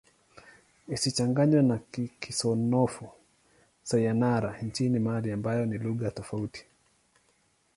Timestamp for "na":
1.69-1.77